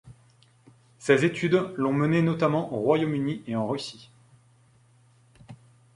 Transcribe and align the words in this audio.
Ses 0.97 1.25
études 1.25 1.73
l'ont 1.75 1.93
mené 1.93 2.23
notamment 2.23 2.73
au 2.73 2.79
Royaume-Uni 2.79 3.43
et 3.45 3.55
en 3.55 3.67
Russie. 3.67 4.09